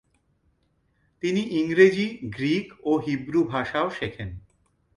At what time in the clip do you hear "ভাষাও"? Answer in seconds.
3.43-3.87